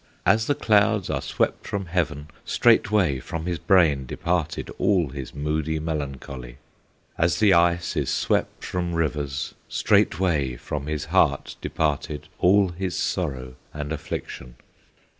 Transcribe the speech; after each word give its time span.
As 0.25 0.47
the 0.47 0.55
clouds 0.55 1.11
are 1.11 1.21
swept 1.21 1.67
from 1.67 1.85
heaven, 1.85 2.27
Straightway 2.43 3.19
from 3.19 3.45
his 3.45 3.59
brain 3.59 4.07
departed 4.07 4.71
All 4.79 5.09
his 5.09 5.35
moody 5.35 5.77
melancholy; 5.77 6.57
As 7.19 7.39
the 7.39 7.53
ice 7.53 7.95
is 7.95 8.09
swept 8.09 8.63
from 8.65 8.95
rivers, 8.95 9.53
Straightway 9.69 10.55
from 10.55 10.87
his 10.87 11.05
heart 11.13 11.55
departed 11.61 12.29
All 12.39 12.69
his 12.69 12.95
sorrow 12.95 13.53
and 13.75 13.93
affliction. 13.93 14.55